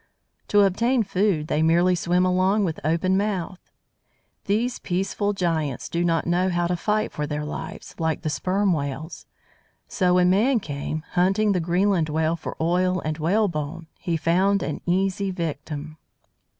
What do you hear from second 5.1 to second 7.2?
giants do not know how to fight